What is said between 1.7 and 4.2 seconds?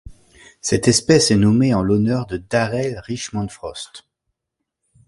en l'honneur de Darrel Richmond Frost.